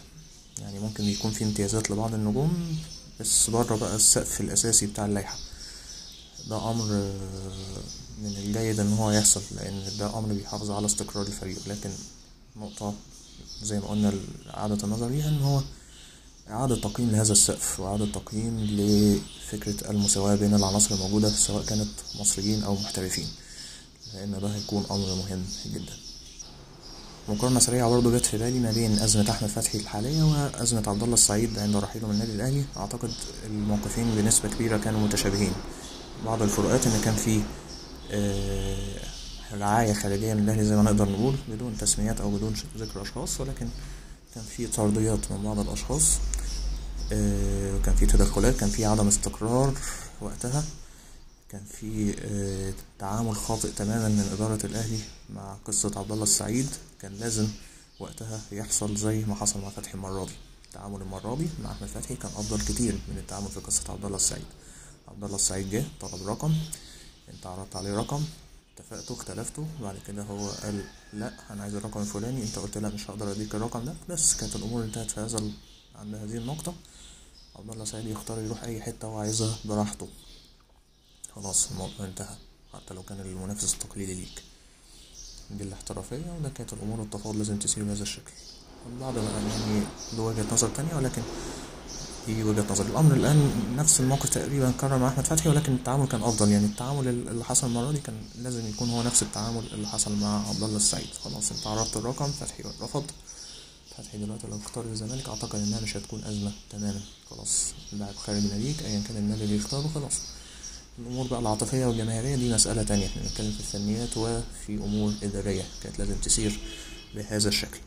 يعني 0.59 0.79
ممكن 0.79 1.05
يكون 1.05 1.31
في 1.31 1.45
امتيازات 1.45 1.91
لبعض 1.91 2.15
النجوم 2.15 2.79
بس 3.21 3.51
بره 3.51 3.77
بقى 3.77 3.97
السقف 3.97 4.41
الأساسي 4.41 4.87
بتاع 4.87 5.05
اللائحة. 5.07 5.39
ده 6.51 6.71
أمر 6.71 6.85
آه، 6.93 7.13
من 8.23 8.27
الجيد 8.37 8.81
إن 8.81 8.93
هو 8.93 9.11
يحصل 9.11 9.41
لأن 9.57 9.83
ده 9.99 10.19
أمر 10.19 10.29
بيحافظ 10.33 10.71
على 10.71 10.87
استقرار 10.87 11.27
الفريق. 11.27 11.59
لكن 11.69 11.91
نقطة 12.57 12.95
زي 13.63 13.81
ما 13.81 13.87
قلنا 13.87 14.13
إعادة 14.57 14.85
النظر 14.85 15.09
ليها 15.09 15.29
إن 15.29 15.43
هو 15.43 15.61
إعادة 16.51 16.77
تقييم 16.77 17.11
لهذا 17.11 17.33
السقف 17.33 17.81
وإعادة 17.81 18.07
تقييم 18.07 18.61
لفكرة 18.61 19.91
المساواة 19.91 20.35
بين 20.35 20.55
العناصر 20.55 20.95
الموجودة 20.95 21.29
سواء 21.31 21.65
كانت 21.65 21.89
مصريين 22.21 22.63
أو 22.63 22.75
محترفين 22.75 23.27
لأن 24.15 24.41
ده 24.41 24.49
هيكون 24.55 24.85
أمر 24.91 25.15
مهم 25.15 25.45
جدا. 25.67 25.93
مقارنة 27.29 27.61
سريعة 27.61 27.91
برضه 27.91 28.19
جت 28.19 28.27
في 28.27 28.39
بالي 28.39 28.59
ما 28.61 28.73
بين 28.73 28.99
أزمة 28.99 29.31
أحمد 29.31 29.49
فتحي 29.49 29.79
الحالية 29.79 30.23
وأزمة 30.23 30.83
عبد 30.87 31.03
الله 31.03 31.15
السعيد 31.15 31.59
عند 31.59 31.77
رحيله 31.77 32.07
من 32.09 32.15
النادي 32.15 32.33
الأهلي. 32.33 32.65
أعتقد 32.77 33.11
الموقفين 33.47 34.15
بنسبة 34.15 34.49
كبيرة 34.49 34.77
كانوا 34.79 35.01
متشابهين. 35.01 35.53
بعض 36.25 36.43
الفروقات 36.43 36.87
إن 36.87 37.01
كان 37.05 37.15
في 37.15 37.41
آه، 38.11 39.01
رعاية 39.53 39.93
خارجية 39.93 40.35
من 40.35 40.43
الأهلي 40.43 40.65
زي 40.65 40.77
ما 40.77 40.83
نقدر 40.83 41.09
نقول 41.09 41.35
بدون 41.49 41.79
تسميات 41.79 42.21
أو 42.21 42.31
بدون 42.31 42.55
ذكر 42.77 43.03
أشخاص 43.03 43.41
ولكن 43.41 43.69
كان 44.35 44.45
في 44.45 44.67
طرديات 44.67 45.33
من 45.33 45.43
بعض 45.43 45.59
الأشخاص 45.59 46.19
آه، 47.13 47.79
كان 47.85 47.95
في 47.95 48.07
تدخلات 48.07 48.57
كان 48.57 48.69
في 48.69 48.85
عدم 48.85 49.09
استقرار 49.09 49.75
وقتها 50.21 50.65
كان 51.49 51.63
في 51.81 52.15
آه، 52.21 52.73
تعامل 52.99 53.37
خاطئ 53.37 53.69
تماما 53.73 54.09
من 54.09 54.31
إدارة 54.33 54.67
الأهلي 54.67 54.99
مع 55.35 55.57
قصة 55.65 55.93
عبد 55.97 56.13
الله 56.13 56.23
السعيد. 56.25 56.69
كان 57.03 57.13
لازم 57.13 57.49
وقتها 58.01 58.41
يحصل 58.53 58.97
زي 58.97 59.25
ما 59.25 59.35
حصل 59.35 59.61
مع 59.61 59.69
فتحي 59.69 59.95
المرة 59.95 60.25
دي 60.25 60.33
التعامل 60.67 61.03
المرة 61.03 61.37
دي 61.37 61.47
مع 61.65 61.73
أحمد 61.73 61.89
فتحي 61.89 62.15
كان 62.15 62.31
أفضل 62.37 62.61
كتير 62.61 62.93
من 63.09 63.19
التعامل 63.19 63.49
في 63.49 63.61
قصة 63.61 63.93
عبد 63.93 64.05
الله 64.05 64.17
السعيد. 64.17 64.45
عبد 65.09 65.25
الله 65.25 65.37
السعيد 65.37 65.71
جه 65.71 65.85
طلب 66.01 66.29
رقم. 66.29 66.55
انت 67.29 67.47
عرضت 67.47 67.77
عليه 67.77 67.97
رقم. 67.97 68.25
اتفقتوا 68.75 69.17
اختلفتوا. 69.17 69.65
بعد 69.83 69.99
كده 70.07 70.23
هو 70.23 70.49
قال 70.49 70.85
لا 71.13 71.33
أنا 71.51 71.63
عايز 71.63 71.75
الرقم 71.75 72.01
الفلاني. 72.01 72.43
انت 72.43 72.59
قلت 72.59 72.79
لا 72.79 72.89
مش 72.89 73.11
هقدر 73.11 73.33
أديك 73.33 73.55
الرقم 73.55 73.85
ده. 73.85 73.95
بس 74.09 74.35
كانت 74.35 74.57
الأمور 74.57 74.85
انتهت 74.85 75.11
في 75.11 75.21
هذا 75.21 75.51
عند 75.95 76.15
هذه 76.15 76.37
النقطة. 76.37 76.75
عبد 77.57 77.71
الله 77.71 77.85
سعيد 77.85 78.07
يختار 78.07 78.41
يروح 78.41 78.63
أي 78.65 78.81
حتة 78.81 79.07
هو 79.09 79.19
عايزها 79.19 79.57
براحته. 79.65 80.09
خلاص 81.35 81.71
الموضوع 81.71 82.07
انتهى. 82.07 82.37
حتى 82.75 82.95
لو 82.95 83.03
كان 83.03 83.21
المنافس 83.21 83.75
التقليدي 83.75 84.15
ليك. 84.15 84.43
دي 85.51 85.65
الاحترافية 85.65 86.37
وده 86.39 86.49
كانت 86.49 86.73
الأمور 86.73 87.03
التفاوض 87.03 87.37
لازم 87.37 87.59
تسير 87.59 87.85
بهذا 87.85 88.03
الشكل. 88.03 88.33
البعض 88.87 89.15
بقى 89.15 89.25
يعني 89.25 89.87
له 90.13 90.23
وجهة 90.23 90.55
نظر 90.55 90.69
تانية 90.69 90.95
ولكن 90.97 91.23
دي 92.27 92.45
وجهة 92.45 92.67
نظر 92.71 92.87
الأمر 92.87 93.15
الآن 93.15 93.51
نفس 93.77 94.01
الموقف 94.01 94.29
تقريبا 94.29 94.73
كرر 94.81 94.99
مع 94.99 95.09
أحمد 95.09 95.25
فتحي 95.25 95.49
ولكن 95.49 95.75
التعامل 95.75 96.09
كان 96.09 96.23
أفضل. 96.23 96.51
يعني 96.51 96.65
التعامل 96.67 97.09
اللي 97.09 97.45
حصل 97.45 97.67
المرة 97.67 97.93
دي 97.93 97.99
كان 97.99 98.15
لازم 98.43 98.69
يكون 98.69 98.91
هو 98.91 99.03
نفس 99.03 99.23
التعامل 99.23 99.63
اللي 99.73 99.89
حصل 99.89 100.17
مع 100.17 100.49
عبد 100.49 100.63
الله 100.63 100.77
السعيد. 100.77 101.07
خلاص 101.25 101.53
أنت 101.53 101.67
عرضت 101.67 101.97
الرقم 101.97 102.27
فتحي 102.27 102.63
رفض. 102.83 103.05
فتحي 103.97 104.19
دلوقتي 104.19 104.47
لو 104.47 104.57
اختار 104.57 104.85
الزمالك 104.85 105.29
أعتقد 105.29 105.59
إنها 105.59 105.81
مش 105.81 105.97
هتكون 105.97 106.25
أزمة 106.25 106.53
تماما. 106.71 107.01
خلاص 107.31 107.65
اللاعب 107.93 108.15
خارج 108.15 108.45
ناديك 108.45 108.83
أيا 108.83 109.03
كان 109.09 109.17
النادي 109.17 109.45
اللي 109.45 109.57
يختاره 109.57 109.91
خلاص. 109.95 110.15
الأمور 110.99 111.27
بقى 111.27 111.41
العاطفية 111.41 111.87
والجماهيرية 111.87 112.37
دي 112.37 112.55
مسألة 112.55 112.83
تانية. 112.83 113.07
إحنا 113.07 113.23
بنتكلم 113.23 113.53
في 113.53 113.61
الفنيات 113.61 114.17
وفي 114.17 114.75
أمور 114.75 115.13
إدارية 115.23 115.65
كانت 115.83 115.99
لازم 115.99 116.15
تسير 116.15 116.59
بهذا 117.15 117.49
الشكل. 117.49 117.79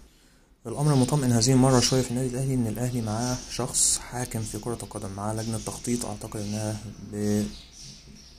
الأمر 0.67 0.93
المطمئن 0.93 1.31
هذه 1.31 1.51
المرة 1.51 1.79
شوية 1.79 2.01
في 2.01 2.11
النادي 2.11 2.27
الأهلي 2.29 2.53
إن 2.53 2.67
الأهلي 2.67 3.01
معاه 3.01 3.37
شخص 3.51 3.97
حاكم 3.97 4.41
في 4.41 4.59
كرة 4.59 4.77
القدم 4.83 5.09
معاه 5.11 5.33
لجنة 5.33 5.59
تخطيط 5.65 6.05
أعتقد 6.05 6.39
إنها 6.39 6.77
ب... 7.11 7.15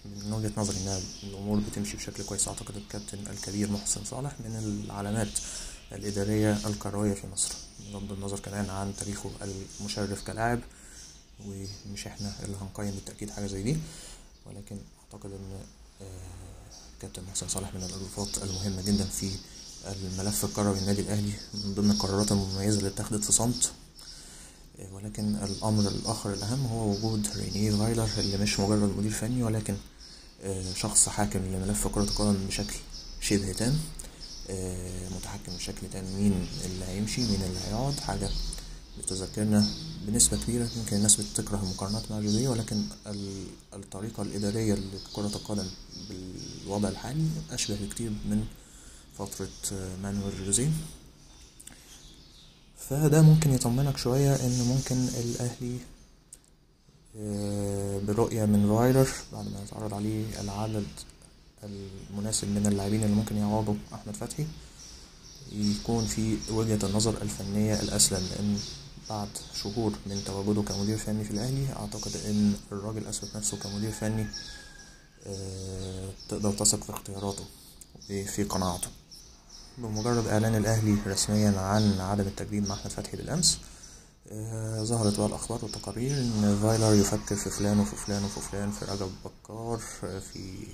من 0.05 0.33
وجهة 0.33 0.53
نظري 0.57 0.77
إنها 0.77 1.01
الأمور 1.23 1.61
بتمشي 1.61 1.97
بشكل 1.97 2.23
كويس. 2.25 2.49
أعتقد 2.49 2.77
الكابتن 2.77 3.19
الكبير 3.31 3.71
محسن 3.71 4.05
صالح 4.05 4.33
من 4.41 4.83
العلامات 4.87 5.29
الإدارية 5.93 6.59
الكروية 6.67 7.15
في 7.15 7.27
مصر 7.27 7.55
بغض 7.93 8.13
النظر 8.13 8.39
كمان 8.39 8.71
عن 8.71 8.93
تاريخه 8.97 9.31
المشرف 9.81 10.27
كلاعب 10.27 10.61
ومش 11.47 12.07
إحنا 12.07 12.33
اللي 12.45 12.57
هنقيم 12.61 12.91
بالتأكيد 12.91 13.31
حاجة 13.31 13.47
زي 13.47 13.63
دي. 13.63 13.77
ولكن 14.47 14.77
أعتقد 15.05 15.31
إن 15.31 15.61
آه، 16.03 16.07
كابتن 17.03 17.23
محسن 17.31 17.49
صالح 17.49 17.75
من 17.75 17.83
الإضافات 17.83 18.43
المهمة 18.43 18.83
جدا 18.83 19.05
في 19.05 19.31
الملف 19.87 20.45
الكروي 20.45 20.79
النادي 20.79 21.01
الأهلي 21.01 21.33
من 21.55 21.75
ضمن 21.75 21.91
القرارات 21.91 22.33
المميزة 22.33 22.79
اللي 22.79 22.89
اتخذت 22.89 23.25
في 23.25 23.33
صمت 23.33 23.71
ولكن 24.93 25.37
الأمر 25.37 25.89
الآخر 25.89 26.33
الأهم 26.33 26.67
هو 26.67 26.91
وجود 26.91 27.29
رينيه 27.37 27.71
فايلر 27.71 28.09
اللي 28.19 28.37
مش 28.39 28.61
مجرد 28.61 28.97
مدير 28.99 29.11
فني 29.11 29.43
ولكن 29.43 29.77
آه، 30.43 30.73
شخص 30.75 31.09
حاكم 31.09 31.39
لملف 31.39 31.87
كرة 31.87 32.03
القدم 32.03 32.47
بشكل 32.47 32.75
شبه 33.21 33.53
تام 33.53 33.79
آه، 34.51 35.09
متحكم 35.09 35.53
بشكل 35.57 35.87
تام 35.93 36.05
مين 36.05 36.47
اللي 36.65 36.85
هيمشي 36.85 37.21
مين 37.21 37.43
اللي 37.43 37.59
هيقعد 37.69 38.01
حاجة 38.01 38.29
بتذكرنا 38.99 39.67
بنسبة 40.07 40.37
كبيرة 40.37 40.69
يمكن 40.77 40.97
الناس 40.97 41.17
بتكره 41.21 41.57
المقارنات 41.63 42.11
مع 42.11 42.21
جوزيه 42.21 42.49
ولكن 42.49 42.85
ال- 43.07 43.47
الطريقة 43.75 44.23
الإدارية 44.23 44.75
لكرة 44.75 45.27
القدم 45.27 45.67
بالوضع 46.09 46.89
الحالي 46.89 47.27
أشبه 47.51 47.77
بكتير 47.87 48.11
من 48.11 48.45
فترة 49.19 49.49
آه، 49.73 49.97
مانويل 50.03 50.45
جوزيه. 50.47 50.71
فده 52.79 53.23
ممكن 53.23 53.51
يطمنك 53.53 53.97
شوية 53.97 54.35
إن 54.35 54.61
ممكن 54.69 54.97
الأهلي 54.97 55.79
آه، 57.17 57.99
برؤية 57.99 58.45
من 58.45 58.69
فايلر 58.77 59.09
بعد 59.33 59.45
ما 59.45 59.63
يتعرض 59.63 59.95
عليه 59.95 60.41
العدد 60.41 60.87
المناسب 61.65 62.49
من 62.49 62.67
اللاعبين 62.67 63.05
اللي 63.05 63.15
ممكن 63.15 63.37
يعوضوا 63.37 63.75
أحمد 63.95 64.17
فتحي 64.17 64.47
يكون 65.53 66.07
في 66.07 66.37
وجهة 66.51 66.79
النظر 66.87 67.23
الفنية 67.23 67.81
الأسلم 67.81 68.29
لأن 68.31 68.59
بعد 69.11 69.29
شهور 69.63 69.93
من 70.07 70.23
تواجده 70.27 70.63
كمدير 70.63 70.99
فني 70.99 71.25
في 71.25 71.31
الأهلي 71.31 71.73
أعتقد 71.73 72.17
إن 72.17 72.55
الراجل 72.73 73.07
أثبت 73.07 73.37
نفسه 73.37 73.57
كمدير 73.57 73.91
فني 73.93 74.27
آه، 75.27 76.09
تقدر 76.29 76.53
تثق 76.53 76.85
في 76.85 76.91
اختياراته. 76.91 77.45
وفي 78.11 78.43
قناعته. 78.45 78.89
بمجرد 79.79 80.27
إعلان 80.27 80.57
الأهلي 80.57 80.97
رسميا 81.07 81.61
عن 81.61 82.01
عدم 82.01 82.27
التجديد 82.27 82.69
مع 82.69 82.75
أحمد 82.75 82.91
فتحي 82.93 83.17
بالأمس 83.17 83.59
آه، 84.33 84.83
ظهرت 84.85 85.17
بقى 85.19 85.27
الأخبار 85.27 85.59
والتقارير 85.65 86.19
إن 86.19 86.59
فايلر 86.63 86.95
يفكر 86.95 87.37
في 87.37 87.51
فلان 87.51 87.79
وفي 87.81 87.97
فلان 87.97 88.25
وفي 88.25 88.41
فلان 88.41 88.71
في 88.71 88.85
رجب 88.85 89.11
بكار 89.25 89.79
في 90.33 90.67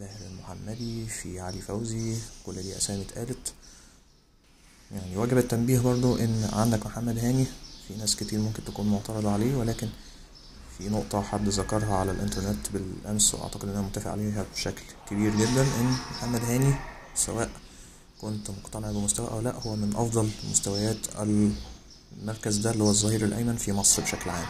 باهر 0.00 0.26
المحمدي 0.26 1.06
في 1.06 1.40
علي 1.40 1.60
فوزي 1.60 2.16
كل 2.46 2.62
دي 2.62 2.76
أسامي 2.76 3.02
اتقالت. 3.02 3.52
يعني 4.92 5.16
واجب 5.16 5.38
التنبيه 5.38 5.78
برضو 5.80 6.16
إن 6.16 6.48
عندك 6.52 6.86
محمد 6.86 7.18
هاني 7.18 7.44
في 7.88 7.94
ناس 7.96 8.16
كتير 8.16 8.38
ممكن 8.38 8.64
تكون 8.64 8.86
معترضة 8.90 9.30
عليه 9.32 9.56
ولكن 9.56 9.88
في 10.80 10.88
نقطة 10.88 11.22
حد 11.22 11.48
ذكرها 11.48 11.96
على 11.96 12.10
الإنترنت 12.10 12.66
بالأمس 12.72 13.34
وأعتقد 13.34 13.64
إن 13.68 13.70
أنا 13.70 13.82
متفق 13.82 14.10
عليها 14.10 14.44
بشكل 14.54 14.82
كبير 15.10 15.36
جدا 15.36 15.62
إن 15.62 15.96
محمد 16.10 16.44
هاني 16.44 16.74
سواء 17.14 17.50
كنت 18.20 18.50
مقتنع 18.50 18.90
بمستوى 18.90 19.28
أو 19.30 19.40
لأ 19.40 19.54
هو 19.66 19.76
من 19.76 19.92
أفضل 19.96 20.30
مستويات 20.50 20.96
المركز 22.22 22.56
ده 22.56 22.70
اللي 22.70 22.84
هو 22.84 22.90
الظهير 22.90 23.24
الأيمن 23.24 23.56
في 23.56 23.72
مصر 23.72 24.02
بشكل 24.02 24.30
عام. 24.30 24.46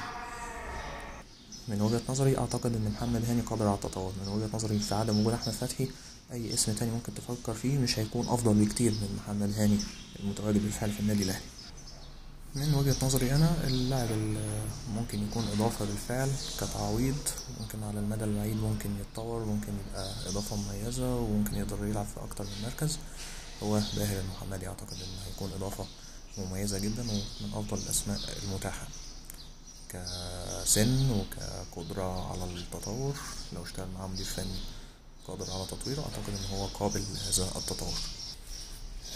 من 1.69 1.81
وجهة 1.83 2.01
نظري 2.09 2.39
أعتقد 2.39 2.75
إن 2.77 2.93
محمد 2.97 3.25
هاني 3.29 3.41
قادر 3.41 3.67
على 3.67 3.75
التطور. 3.75 4.13
من 4.27 4.33
وجهة 4.33 4.51
نظري 4.55 4.79
في 4.79 4.95
عدم 4.95 5.21
وجود 5.21 5.33
أحمد 5.33 5.53
فتحي 5.55 5.89
أي 6.33 6.55
اسم 6.55 6.73
تاني 6.73 6.91
ممكن 6.91 7.15
تفكر 7.15 7.55
فيه 7.55 7.79
مش 7.79 7.99
هيكون 7.99 8.29
أفضل 8.29 8.55
بكتير 8.55 8.91
من 8.93 9.19
محمد 9.25 9.53
هاني 9.59 9.79
المتواجد 10.21 10.63
بالفعل 10.63 10.91
في 10.93 11.01
النادي 11.01 11.23
الأهلي. 11.23 11.45
من 12.55 12.75
وجهة 12.75 12.97
نظري 13.07 13.35
أنا 13.35 13.65
اللاعب 13.67 14.09
ممكن 14.95 15.23
يكون 15.29 15.49
إضافة 15.49 15.85
بالفعل 15.85 16.31
كتعويض 16.61 17.17
ممكن 17.61 17.83
على 17.83 17.99
المدى 17.99 18.25
البعيد 18.25 18.57
ممكن 18.57 18.91
يتطور 19.01 19.45
ممكن 19.45 19.73
يبقى 19.79 20.15
إضافة 20.29 20.57
مميزة 20.57 21.17
وممكن 21.17 21.55
يقدر 21.55 21.87
يلعب 21.87 22.07
في 22.07 22.21
أكتر 22.25 22.45
من 22.45 22.63
مركز. 22.63 22.99
هو 23.63 23.81
باهر 23.97 24.21
المحمدي 24.21 24.69
أعتقد 24.69 24.93
إنه 24.93 25.23
هيكون 25.27 25.53
إضافة 25.53 25.87
مميزة 26.39 26.79
جدا 26.79 27.03
ومن 27.03 27.51
أفضل 27.55 27.79
الأسماء 27.79 28.21
المتاحة. 28.43 28.87
كسن 29.89 31.11
وكقدرة 31.11 32.31
على 32.33 32.45
التطور 32.45 33.15
لو 33.53 33.65
اشتغل 33.65 33.89
معاه 33.95 34.07
مدير 34.07 34.25
فني 34.27 34.59
قادر 35.27 35.51
على 35.51 35.67
تطويره 35.67 36.01
أعتقد 36.01 36.29
إن 36.29 36.57
هو 36.59 36.67
قابل 36.67 37.03
لهذا 37.15 37.45
التطور. 37.57 37.95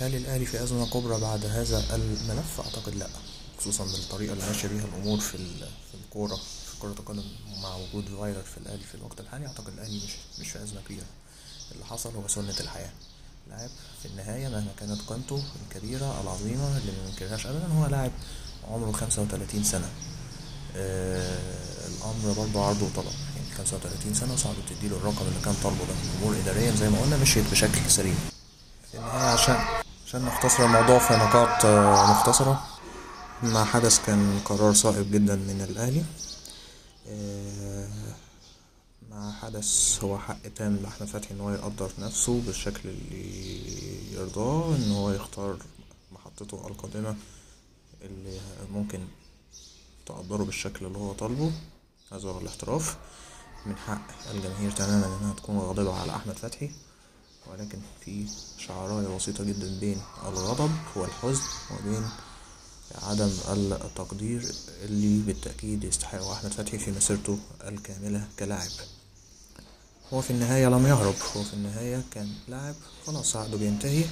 هل 0.01 0.15
الأهلي 0.15 0.47
في 0.47 0.63
أزمة 0.63 0.91
كبرى 0.91 1.21
بعد 1.21 1.45
هذا 1.47 1.95
الملف؟ 1.95 2.61
أعتقد 2.61 2.95
لأ 2.95 3.09
خصوصا 3.61 3.85
بالطريقة 3.85 4.33
اللي 4.33 4.47
ماشية 4.47 4.69
بيها 4.69 4.85
الأمور 4.85 5.21
في 5.21 5.39
في 5.39 5.95
الكورة 6.05 6.37
في 6.37 6.81
كرة 6.81 6.95
القدم 6.99 7.25
مع 7.63 7.77
وجود 7.77 8.05
فايلر 8.21 8.43
في 8.43 8.59
الأهلي 8.59 8.83
في 8.85 8.95
الوقت 8.95 9.21
الحالي. 9.21 9.47
أعتقد 9.47 9.69
الأهلي 9.69 9.97
مش 9.97 10.41
مش 10.41 10.51
في 10.51 10.63
أزمة 10.63 10.81
كبيرة. 10.89 11.07
اللي 11.73 11.85
حصل 11.85 12.15
هو 12.15 12.29
سنة 12.29 12.55
الحياة. 12.61 12.91
لاعب 13.49 13.71
في 14.03 14.09
النهاية 14.09 14.49
مهما 14.49 14.73
كانت 14.81 15.01
قيمته 15.09 15.43
الكبيرة 15.63 16.21
العظيمة 16.21 16.77
اللي 16.79 16.93
ما 16.93 17.09
ننكرهاش 17.11 17.47
أبدا 17.47 17.67
هو 17.67 17.87
لاعب 17.87 18.13
عمره 18.71 18.93
خمسة 18.93 19.23
وتلاتين 19.23 19.65
سنة. 19.65 19.91
آه 20.77 21.87
الأمر 21.87 22.33
برضه 22.33 22.65
عرض 22.65 22.83
وطلب. 22.83 23.13
يعني 23.37 23.55
خمسة 23.59 23.77
وتلاتين 23.77 24.15
سنة 24.15 24.37
صعب 24.37 24.55
تديله 24.71 24.97
الرقم 24.97 25.27
اللي 25.27 25.41
كان 25.45 25.55
طالبه 25.63 25.85
ده. 25.85 25.95
الأمور 26.15 26.41
إداريا 26.43 26.75
زي 26.75 26.89
ما 26.91 27.01
قلنا 27.01 27.17
مشيت 27.17 27.51
بشكل 27.51 27.91
سليم. 27.91 28.19
في 28.93 28.99
النهاية 28.99 29.33
عشان 29.33 29.84
عشان 30.15 30.27
نختصر 30.27 30.65
الموضوع 30.65 30.99
في 30.99 31.15
نقاط 31.15 31.65
آه، 31.65 32.11
مختصرة. 32.11 32.67
ما 33.43 33.65
حدث 33.65 34.07
كان 34.07 34.41
قرار 34.45 34.73
صائب 34.73 35.11
جدا 35.13 35.37
من 35.37 35.67
الأهلي. 35.71 36.05
آه، 37.09 37.89
ما 39.11 39.33
حدث 39.43 39.99
هو 40.05 40.19
حق 40.19 40.49
تام 40.57 40.77
لأحمد 40.77 41.09
فتحي 41.09 41.35
إن 41.35 41.41
هو 41.41 41.51
يقدر 41.51 41.91
نفسه 41.99 42.41
بالشكل 42.47 42.89
اللي 42.89 44.15
يرضاه 44.15 44.77
إن 44.77 44.93
هو 44.93 45.11
يختار 45.11 45.57
محطته 46.13 46.69
القادمة 46.69 47.17
اللي 48.03 48.41
ممكن 48.73 49.01
تقدره 50.07 50.45
بالشكل 50.45 50.87
اللي 50.87 50.99
هو 50.99 51.13
طالبه. 51.13 51.53
هذا 52.13 52.29
هو 52.29 52.39
الاحتراف 52.39 52.97
من 53.67 53.77
حق 53.77 54.07
الجماهير 54.35 54.71
تماما 54.71 55.07
إنها 55.07 55.35
تكون 55.35 55.59
غاضبة 55.59 56.01
على 56.01 56.17
أحمد 56.17 56.37
فتحي. 56.37 56.71
ولكن 57.51 57.79
في 58.05 58.27
شعراية 58.59 59.17
بسيطة 59.17 59.45
جدا 59.45 59.79
بين 59.81 60.01
الغضب 60.29 60.71
والحزن 60.97 61.43
وبين 61.71 62.09
عدم 63.03 63.31
التقدير 63.85 64.55
اللي 64.83 65.23
بالتأكيد 65.23 65.85
يستحقه 65.85 66.33
أحمد 66.33 66.53
فتحي 66.53 66.79
في 66.79 66.91
مسيرته 66.93 67.39
الكاملة 67.65 68.29
كلاعب. 68.39 68.71
هو 70.13 70.21
في 70.21 70.31
النهاية 70.31 70.67
لم 70.67 70.87
يهرب. 70.87 71.15
هو 71.37 71.43
في 71.43 71.55
النهاية 71.55 72.03
كان 72.11 72.33
لاعب 72.49 72.75
خلاص 73.07 73.37
عقده 73.37 73.57
بينتهي. 73.57 74.05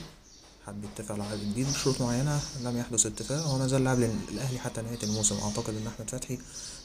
حب 0.66 0.85
يتفق 0.85 1.12
على 1.14 1.23
عقد 1.25 1.40
جديد 1.50 1.66
بشروط 1.73 2.00
معينة 2.00 2.40
لم 2.62 2.78
يحدث 2.78 3.07
اتفاق 3.07 3.42
هو 3.47 3.59
ما 3.59 3.66
زال 3.66 3.85
لاعب 3.85 3.99
للأهلي 4.31 4.59
حتى 4.59 4.83
نهاية 4.83 4.99
الموسم. 5.02 5.37
أعتقد 5.38 5.75
إن 5.75 5.87
أحمد 5.87 6.11
فتحي 6.11 6.38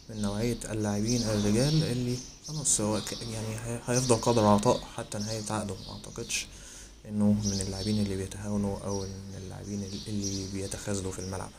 من 0.10 0.22
نوعية 0.22 0.58
اللاعبين 0.72 1.22
الرجال 1.24 1.84
اللي 1.84 2.18
خلاص 2.48 2.82
هو 2.82 3.02
يعني 3.22 3.56
هي- 3.66 3.80
هيفضل 3.86 4.16
قدر 4.16 4.46
عطاء 4.46 4.80
حتى 4.96 5.18
نهاية 5.18 5.44
عقده. 5.50 5.76
ما 5.88 5.94
أعتقدش 5.94 6.48
إنه 7.10 7.26
من 7.46 7.62
اللاعبين 7.62 8.00
اللي 8.02 8.16
بيتهاونوا 8.16 8.80
أو 8.80 9.00
من 9.02 9.36
اللاعبين 9.44 9.84
اللي 10.08 10.48
بيتخاذلوا 10.54 11.12
في 11.12 11.20
الملعب. 11.20 11.50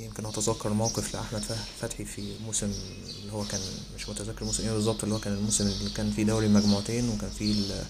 يمكن 0.00 0.26
أتذكر 0.26 0.68
موقف 0.72 1.14
لأحمد 1.14 1.42
فه- 1.42 1.64
فتحي 1.80 2.04
في 2.04 2.32
موسم 2.46 2.72
اللي 3.20 3.32
هو 3.32 3.44
كان 3.44 3.60
مش 3.96 4.08
متذكر 4.08 4.44
موسم 4.44 4.62
إيه 4.64 4.72
بالظبط 4.72 5.02
اللي 5.02 5.14
هو 5.14 5.18
كان 5.18 5.32
الموسم 5.34 5.66
اللي 5.66 5.90
كان 5.90 6.10
فيه 6.10 6.22
دوري 6.24 6.48
مجموعتين 6.48 7.08
وكان 7.08 7.30
فيه 7.30 7.84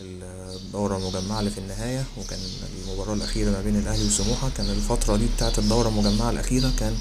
الدورة 0.00 0.96
المجمعة 0.96 1.40
اللي 1.40 1.50
في 1.50 1.58
النهاية 1.58 2.04
وكان 2.18 2.38
المباراة 2.86 3.14
الأخيرة 3.14 3.50
ما 3.50 3.62
بين 3.62 3.76
الأهلي 3.76 4.06
وسموحة. 4.06 4.50
كان 4.56 4.70
الفترة 4.70 5.16
دي 5.16 5.26
بتاعة 5.36 5.52
الدورة 5.58 5.88
المجمعة 5.88 6.30
الأخيرة 6.30 6.72
كان 6.78 6.96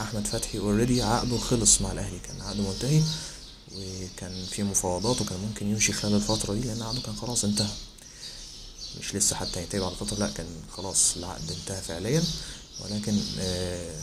أحمد 0.00 0.26
فتحي 0.26 0.58
اوريدي 0.58 1.02
عقده 1.02 1.38
خلص 1.38 1.80
مع 1.80 1.92
الأهلي 1.92 2.18
كان 2.18 2.40
عقده 2.40 2.62
منتهي 2.62 3.02
وكان 3.76 4.44
في 4.50 4.62
مفاوضات 4.62 5.20
وكان 5.20 5.38
ممكن 5.40 5.66
يمشي 5.66 5.92
خلال 5.92 6.14
الفترة 6.14 6.54
دي 6.54 6.60
لأن 6.60 6.82
عقده 6.82 7.00
كان 7.00 7.16
خلاص 7.16 7.44
انتهى. 7.44 7.68
مش 9.00 9.14
لسه 9.14 9.36
حتى 9.36 9.62
يتابع 9.62 9.86
على 9.86 9.96
فترة 9.96 10.18
لا 10.18 10.30
كان 10.30 10.46
خلاص 10.76 11.16
العقد 11.16 11.50
انتهى 11.50 11.82
فعليا. 11.82 12.24
ولكن 12.84 13.18
آه، 13.40 13.94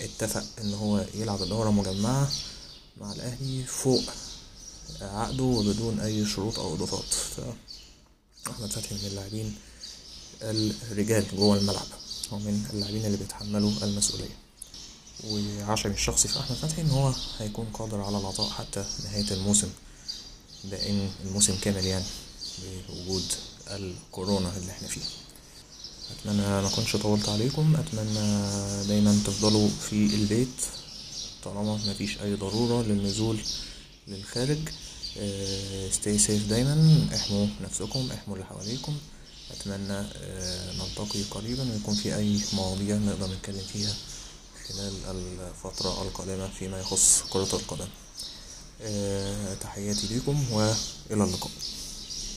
اتفق 0.00 0.44
إن 0.60 0.74
هو 0.74 1.04
يلعب 1.14 1.42
الدورة 1.42 1.70
مجمعة 1.70 2.30
مع 3.00 3.12
الأهلي 3.12 3.64
فوق 3.64 4.02
عقده 5.00 5.42
وبدون 5.44 6.00
أي 6.00 6.26
شروط 6.26 6.58
أو 6.58 6.74
إضافات. 6.74 7.04
فاحمد 8.44 8.70
فتحي 8.70 8.94
من 8.94 9.06
اللاعبين 9.06 9.54
الرجال 10.92 11.24
جوه 11.36 11.58
الملعب. 11.58 11.86
هو 12.32 12.38
من 12.38 12.66
اللاعبين 12.72 13.06
اللي 13.06 13.16
بيتحملوا 13.16 13.72
المسؤولية. 13.82 14.36
وعشمي 15.24 15.94
الشخصي 15.94 16.28
في 16.28 16.38
أحمد 16.38 16.56
فتحي 16.56 16.82
إن 16.82 16.90
هو 16.90 17.14
هيكون 17.38 17.66
قادر 17.74 18.00
على 18.00 18.18
العطاء 18.18 18.50
حتى 18.50 18.84
نهاية 19.04 19.30
الموسم. 19.30 19.68
ده 20.64 20.88
إن 20.90 21.10
الموسم 21.24 21.56
كامل 21.62 21.86
يعني 21.86 22.04
بوجود 22.88 23.24
الكورونا 23.70 24.56
اللي 24.56 24.72
إحنا 24.72 24.88
فيه. 24.88 25.00
أتمنى 26.10 26.42
ما 26.42 26.66
أكونش 26.66 26.96
طولت 26.96 27.28
عليكم. 27.28 27.76
أتمنى 27.76 28.48
دايما 28.88 29.20
تفضلوا 29.26 29.68
في 29.68 29.92
البيت 29.92 30.48
طالما 31.44 31.76
مفيش 31.76 32.18
أي 32.18 32.34
ضرورة 32.34 32.82
للنزول 32.82 33.38
للخارج. 34.08 34.58
ستي 35.92 36.18
سيف 36.18 36.46
دايما. 36.46 37.08
احموا 37.14 37.46
نفسكم 37.62 38.08
احموا 38.14 38.36
اللي 38.36 38.46
حواليكم. 38.46 38.96
أتمنى 39.50 39.92
آه، 39.92 40.72
نلتقي 40.72 41.22
قريبا 41.30 41.72
ويكون 41.72 41.94
في 41.94 42.16
أي 42.16 42.40
مواضيع 42.52 42.96
نقدر 42.96 43.26
نتكلم 43.26 43.62
فيها 43.72 43.94
خلال 44.68 44.92
الفترة 45.10 46.02
القادمة 46.02 46.48
فيما 46.58 46.80
يخص 46.80 47.22
كرة 47.30 47.48
القدم. 47.52 47.88
آه، 48.82 49.54
تحياتي 49.54 50.06
ليكم 50.06 50.52
وإلى 50.52 51.24
اللقاء. 51.24 51.50